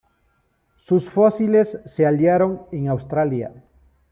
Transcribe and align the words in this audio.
Sus 0.77 1.11
fósiles 1.11 1.79
se 1.85 2.07
hallaron 2.07 2.63
en 2.71 2.87
Australia. 2.87 3.53